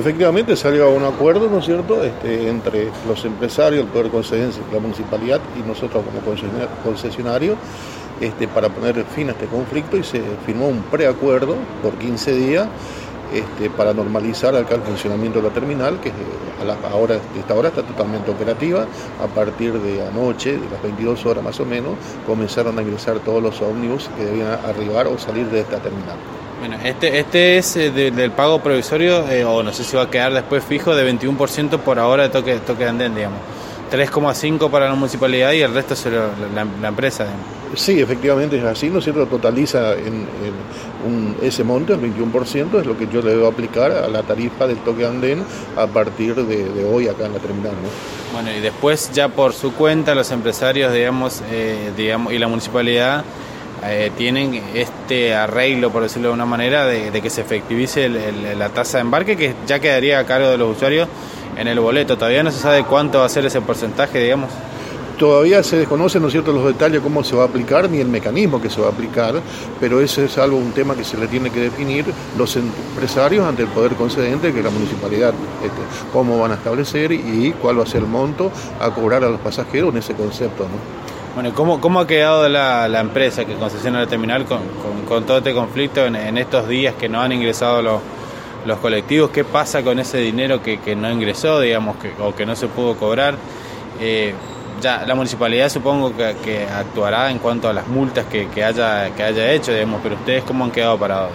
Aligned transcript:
Efectivamente 0.00 0.54
salió 0.54 0.84
a 0.86 0.90
un 0.90 1.02
acuerdo, 1.02 1.50
¿no 1.50 1.58
es 1.58 1.64
cierto?, 1.64 2.04
este, 2.04 2.48
entre 2.48 2.86
los 3.08 3.24
empresarios, 3.24 3.84
el 3.84 3.90
Poder 3.90 4.12
Concedencia, 4.12 4.62
la 4.72 4.78
Municipalidad 4.78 5.40
y 5.58 5.68
nosotros 5.68 6.04
como 6.04 6.20
concesionario, 6.84 7.56
este, 8.20 8.46
para 8.46 8.68
poner 8.68 9.04
fin 9.06 9.28
a 9.28 9.32
este 9.32 9.46
conflicto 9.46 9.96
y 9.96 10.04
se 10.04 10.22
firmó 10.46 10.68
un 10.68 10.82
preacuerdo 10.82 11.56
por 11.82 11.94
15 11.94 12.32
días 12.32 12.68
este, 13.34 13.70
para 13.70 13.92
normalizar 13.92 14.54
acá 14.54 14.76
el 14.76 14.82
funcionamiento 14.82 15.42
de 15.42 15.48
la 15.48 15.52
terminal, 15.52 15.98
que 16.00 16.12
a 16.62 16.64
la, 16.64 16.76
ahora, 16.92 17.18
esta 17.36 17.56
hora 17.56 17.70
está 17.70 17.82
totalmente 17.82 18.30
operativa. 18.30 18.86
A 19.20 19.26
partir 19.26 19.72
de 19.72 20.06
anoche, 20.06 20.58
de 20.58 20.70
las 20.70 20.80
22 20.80 21.26
horas 21.26 21.42
más 21.42 21.58
o 21.58 21.64
menos, 21.64 21.94
comenzaron 22.24 22.78
a 22.78 22.82
ingresar 22.82 23.18
todos 23.18 23.42
los 23.42 23.60
ómnibus 23.60 24.08
que 24.16 24.26
debían 24.26 24.60
arribar 24.64 25.08
o 25.08 25.18
salir 25.18 25.46
de 25.46 25.58
esta 25.58 25.80
terminal. 25.80 26.18
Bueno, 26.58 26.76
este, 26.82 27.20
este 27.20 27.58
es 27.58 27.76
eh, 27.76 27.90
del 27.90 28.32
pago 28.32 28.60
provisorio, 28.60 29.28
eh, 29.30 29.44
o 29.44 29.62
no 29.62 29.72
sé 29.72 29.84
si 29.84 29.96
va 29.96 30.04
a 30.04 30.10
quedar 30.10 30.32
después 30.32 30.64
fijo, 30.64 30.94
de 30.94 31.12
21% 31.12 31.78
por 31.78 31.98
ahora 31.98 32.24
de 32.24 32.28
toque, 32.30 32.56
toque 32.56 32.84
de 32.84 32.90
andén, 32.90 33.14
digamos. 33.14 33.38
3,5 33.90 34.70
para 34.70 34.86
la 34.86 34.94
municipalidad 34.94 35.52
y 35.52 35.62
el 35.62 35.72
resto 35.72 35.94
es 35.94 36.06
la, 36.54 36.88
empresa. 36.88 37.26
Sí, 37.74 38.00
efectivamente 38.00 38.58
es 38.58 38.64
así, 38.64 38.90
¿no 38.90 38.98
es 38.98 39.04
cierto? 39.04 39.26
Totaliza 39.26 39.94
en, 39.94 40.26
un, 41.06 41.36
ese 41.42 41.64
monto, 41.64 41.94
el 41.94 42.00
21%, 42.00 42.80
es 42.80 42.86
lo 42.86 42.98
que 42.98 43.08
yo 43.08 43.22
le 43.22 43.30
debo 43.30 43.46
aplicar 43.46 43.92
a 43.92 44.08
la 44.08 44.22
tarifa 44.22 44.66
del 44.66 44.78
toque 44.78 45.02
de 45.02 45.08
andén 45.08 45.44
a 45.76 45.86
partir 45.86 46.34
de, 46.34 46.84
hoy 46.84 47.08
acá 47.08 47.26
en 47.26 47.34
la 47.34 47.38
terminal. 47.38 47.72
Bueno, 48.32 48.50
y 48.52 48.60
después 48.60 49.10
ya 49.12 49.28
por 49.28 49.54
su 49.54 49.72
cuenta 49.72 50.14
los 50.14 50.30
empresarios, 50.30 50.92
digamos, 50.92 51.42
eh, 51.50 51.92
digamos 51.96 52.32
y 52.32 52.38
la 52.38 52.48
municipalidad 52.48 53.24
eh, 53.84 54.10
tienen 54.16 54.60
este 54.74 55.34
arreglo, 55.34 55.90
por 55.90 56.02
decirlo 56.02 56.28
de 56.28 56.34
una 56.34 56.46
manera, 56.46 56.86
de, 56.86 57.10
que 57.20 57.30
se 57.30 57.40
efectivice 57.40 58.08
la 58.08 58.68
tasa 58.70 58.98
de 58.98 59.02
embarque, 59.02 59.36
que 59.36 59.54
ya 59.66 59.78
quedaría 59.78 60.18
a 60.18 60.24
cargo 60.24 60.48
de 60.48 60.58
los 60.58 60.76
usuarios 60.76 61.08
en 61.56 61.68
el 61.68 61.78
boleto. 61.80 62.16
Todavía 62.16 62.42
no 62.42 62.50
se 62.50 62.58
sabe 62.58 62.84
cuánto 62.84 63.20
va 63.20 63.26
a 63.26 63.28
ser 63.28 63.46
ese 63.46 63.60
porcentaje, 63.60 64.20
digamos. 64.20 64.50
Todavía 65.18 65.64
se 65.64 65.76
desconocen 65.76 66.22
¿no 66.22 66.30
cierto? 66.30 66.52
los 66.52 66.64
detalles 66.64 67.00
cómo 67.00 67.24
se 67.24 67.34
va 67.34 67.42
a 67.42 67.46
aplicar 67.46 67.90
ni 67.90 67.98
el 67.98 68.06
mecanismo 68.06 68.62
que 68.62 68.70
se 68.70 68.80
va 68.80 68.86
a 68.86 68.90
aplicar, 68.90 69.34
pero 69.80 70.00
ese 70.00 70.26
es 70.26 70.38
algo, 70.38 70.56
un 70.56 70.70
tema 70.70 70.94
que 70.94 71.02
se 71.02 71.16
le 71.16 71.26
tiene 71.26 71.50
que 71.50 71.58
definir 71.58 72.04
los 72.36 72.54
empresarios 72.54 73.44
ante 73.44 73.62
el 73.62 73.68
poder 73.68 73.94
concedente, 73.96 74.52
que 74.52 74.60
es 74.60 74.64
la 74.64 74.70
municipalidad, 74.70 75.34
este, 75.64 76.08
cómo 76.12 76.38
van 76.38 76.52
a 76.52 76.54
establecer 76.54 77.10
y 77.10 77.52
cuál 77.60 77.80
va 77.80 77.82
a 77.82 77.86
ser 77.86 78.02
el 78.02 78.06
monto 78.06 78.52
a 78.80 78.90
cobrar 78.90 79.24
a 79.24 79.28
los 79.28 79.40
pasajeros 79.40 79.90
en 79.90 79.98
ese 79.98 80.14
concepto. 80.14 80.62
¿no? 80.62 81.17
Bueno, 81.34 81.54
¿cómo, 81.54 81.80
cómo 81.80 82.00
ha 82.00 82.06
quedado 82.06 82.48
la, 82.48 82.88
la 82.88 83.00
empresa 83.00 83.44
que 83.44 83.54
concesiona 83.54 84.00
la 84.00 84.06
terminal 84.06 84.44
con, 84.44 84.60
con, 85.06 85.24
todo 85.24 85.38
este 85.38 85.54
conflicto 85.54 86.04
en, 86.04 86.36
estos 86.36 86.68
días 86.68 86.94
que 86.94 87.08
no 87.08 87.20
han 87.20 87.32
ingresado 87.32 87.82
los, 87.82 88.00
los 88.66 88.78
colectivos? 88.78 89.30
¿Qué 89.30 89.44
pasa 89.44 89.82
con 89.82 89.98
ese 89.98 90.18
dinero 90.18 90.62
que, 90.62 90.78
que 90.78 90.96
no 90.96 91.10
ingresó, 91.10 91.60
digamos, 91.60 91.96
que, 91.96 92.12
o 92.20 92.34
que 92.34 92.44
no 92.44 92.56
se 92.56 92.66
pudo 92.66 92.96
cobrar? 92.96 93.36
Eh, 94.00 94.34
ya 94.80 95.04
la 95.06 95.14
municipalidad 95.14 95.68
supongo 95.68 96.16
que, 96.16 96.36
que, 96.44 96.64
actuará 96.64 97.30
en 97.30 97.38
cuanto 97.38 97.68
a 97.68 97.72
las 97.72 97.86
multas 97.88 98.26
que, 98.26 98.48
que, 98.48 98.64
haya, 98.64 99.10
que 99.14 99.22
haya 99.22 99.52
hecho, 99.52 99.72
digamos, 99.72 100.00
pero 100.02 100.14
ustedes 100.16 100.44
cómo 100.44 100.64
han 100.64 100.70
quedado 100.70 100.98
parados? 100.98 101.30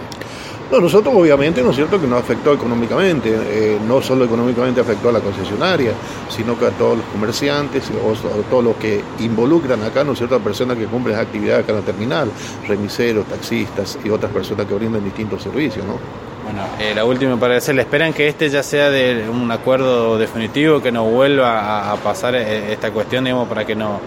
No, 0.70 0.80
nosotros 0.80 1.14
obviamente, 1.14 1.62
¿no 1.62 1.70
es 1.70 1.76
cierto?, 1.76 2.00
que 2.00 2.06
nos 2.06 2.20
afectó 2.20 2.54
económicamente, 2.54 3.30
eh, 3.34 3.78
no 3.86 4.00
solo 4.00 4.24
económicamente 4.24 4.80
afectó 4.80 5.10
a 5.10 5.12
la 5.12 5.20
concesionaria, 5.20 5.92
sino 6.28 6.58
que 6.58 6.66
a 6.66 6.70
todos 6.70 6.98
los 6.98 7.06
comerciantes 7.06 7.90
o 8.02 8.12
a 8.12 8.50
todos 8.50 8.64
los 8.64 8.76
que 8.76 9.02
involucran 9.20 9.82
acá, 9.82 10.04
¿no 10.04 10.12
es 10.12 10.18
cierto?, 10.18 10.36
a 10.36 10.40
personas 10.40 10.78
que 10.78 10.86
cumplen 10.86 11.18
actividades 11.18 11.64
acá 11.64 11.72
en 11.72 11.78
la 11.80 11.84
terminal, 11.84 12.30
remiseros, 12.66 13.26
taxistas 13.26 13.98
y 14.02 14.10
otras 14.10 14.32
personas 14.32 14.66
que 14.66 14.74
brindan 14.74 15.04
distintos 15.04 15.42
servicios, 15.42 15.84
¿no? 15.84 15.98
Bueno, 16.44 16.62
eh, 16.78 16.94
la 16.94 17.04
última 17.04 17.38
para 17.38 17.54
decirle, 17.54 17.82
¿esperan 17.82 18.12
que 18.12 18.28
este 18.28 18.50
ya 18.50 18.62
sea 18.62 18.90
de 18.90 19.28
un 19.28 19.50
acuerdo 19.50 20.18
definitivo, 20.18 20.82
que 20.82 20.92
no 20.92 21.04
vuelva 21.04 21.90
a, 21.90 21.96
pasar 21.96 22.34
eh, 22.34 22.72
esta 22.72 22.90
cuestión, 22.90 23.24
digamos, 23.24 23.48
para 23.48 23.64
que 23.64 23.74
no, 23.74 23.98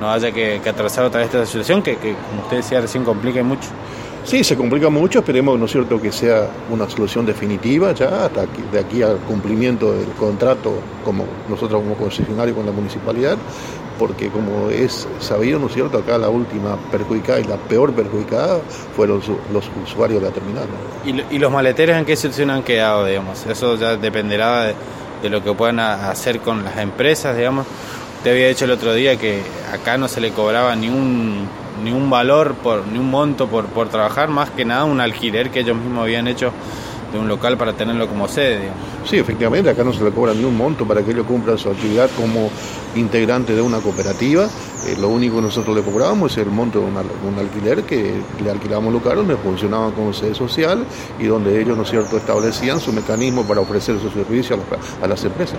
no 0.00 0.10
haya 0.10 0.30
que, 0.32 0.60
atrasar 0.66 1.04
otra 1.04 1.20
vez 1.20 1.28
esta 1.28 1.44
situación, 1.44 1.82
que, 1.82 1.96
que 1.96 2.14
como 2.14 2.42
usted 2.42 2.58
decía 2.58 2.80
recién 2.80 3.04
complique 3.04 3.42
mucho? 3.42 3.68
Sí, 4.24 4.44
se 4.44 4.56
complica 4.56 4.88
mucho, 4.88 5.18
esperemos, 5.18 5.58
¿no 5.58 5.64
es 5.64 5.72
cierto?, 5.72 6.00
que 6.00 6.12
sea 6.12 6.48
una 6.70 6.88
solución 6.88 7.26
definitiva 7.26 7.92
ya, 7.92 8.26
hasta 8.26 8.46
de 8.70 8.78
aquí 8.78 9.02
al 9.02 9.16
cumplimiento 9.18 9.92
del 9.92 10.08
contrato, 10.10 10.74
como 11.04 11.24
nosotros 11.48 11.82
como 11.82 11.96
concesionario 11.96 12.54
con 12.54 12.64
la 12.64 12.70
municipalidad, 12.70 13.36
porque 13.98 14.28
como 14.28 14.70
es 14.70 15.08
sabido, 15.18 15.58
¿no 15.58 15.66
es 15.66 15.74
cierto?, 15.74 15.98
acá 15.98 16.18
la 16.18 16.28
última 16.28 16.76
perjudicada 16.92 17.40
y 17.40 17.44
la 17.44 17.56
peor 17.56 17.92
perjudicada 17.92 18.60
fueron 18.94 19.20
los, 19.52 19.70
usuarios 19.84 20.22
de 20.22 20.28
la 20.28 20.32
terminal. 20.32 20.66
¿Y, 21.04 21.38
los 21.38 21.50
maleteros 21.50 21.96
en 21.96 22.04
qué 22.04 22.14
situación 22.14 22.50
han 22.50 22.62
quedado, 22.62 23.04
digamos? 23.04 23.44
Eso 23.46 23.76
ya 23.76 23.96
dependerá 23.96 24.66
de, 24.66 24.74
de 25.20 25.30
lo 25.30 25.42
que 25.42 25.52
puedan 25.52 25.80
hacer 25.80 26.38
con 26.38 26.64
las 26.64 26.78
empresas, 26.78 27.36
digamos. 27.36 27.66
Te 28.22 28.30
había 28.30 28.46
dicho 28.46 28.66
el 28.66 28.70
otro 28.70 28.94
día 28.94 29.16
que 29.16 29.42
acá 29.72 29.98
no 29.98 30.06
se 30.06 30.20
le 30.20 30.30
cobraba 30.30 30.76
ni 30.76 30.88
un 30.88 31.48
ni 31.82 31.92
un 31.92 32.10
valor, 32.10 32.54
por, 32.54 32.86
ni 32.86 32.98
un 32.98 33.10
monto 33.10 33.48
por, 33.48 33.66
por 33.66 33.88
trabajar, 33.88 34.28
más 34.28 34.50
que 34.50 34.64
nada 34.64 34.84
un 34.84 35.00
alquiler 35.00 35.50
que 35.50 35.60
ellos 35.60 35.76
mismos 35.76 36.02
habían 36.02 36.28
hecho 36.28 36.52
de 37.12 37.18
un 37.18 37.28
local 37.28 37.58
para 37.58 37.74
tenerlo 37.74 38.08
como 38.08 38.26
sede. 38.26 38.70
Sí, 39.04 39.18
efectivamente, 39.18 39.68
acá 39.68 39.84
no 39.84 39.92
se 39.92 40.02
le 40.02 40.10
cobra 40.10 40.32
ni 40.32 40.44
un 40.44 40.56
monto 40.56 40.86
para 40.86 41.02
que 41.02 41.10
ellos 41.10 41.26
cumplan 41.26 41.58
su 41.58 41.68
actividad 41.68 42.08
como 42.16 42.50
integrante 42.96 43.54
de 43.54 43.60
una 43.60 43.78
cooperativa. 43.80 44.48
Eh, 44.86 44.96
lo 44.98 45.08
único 45.08 45.36
que 45.36 45.42
nosotros 45.42 45.76
le 45.76 45.82
cobrábamos 45.82 46.32
es 46.32 46.38
el 46.38 46.50
monto 46.50 46.80
de 46.80 46.86
un 46.86 47.38
alquiler 47.38 47.84
que 47.84 48.14
le 48.42 48.50
alquilábamos 48.50 48.92
local 48.92 49.16
donde 49.16 49.36
funcionaba 49.36 49.92
como 49.92 50.12
sede 50.12 50.34
social 50.34 50.84
y 51.18 51.26
donde 51.26 51.60
ellos, 51.60 51.76
¿no 51.76 51.82
es 51.82 51.90
cierto?, 51.90 52.16
establecían 52.16 52.80
su 52.80 52.92
mecanismo 52.92 53.44
para 53.44 53.60
ofrecer 53.60 53.98
su 54.00 54.10
servicio 54.10 54.56
a 54.56 54.58
las, 54.58 55.02
a 55.02 55.06
las 55.06 55.24
empresas. 55.24 55.58